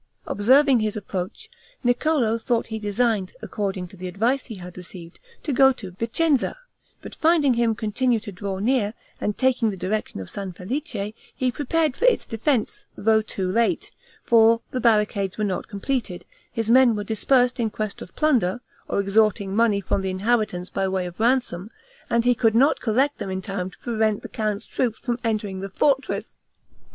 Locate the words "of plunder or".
18.01-18.99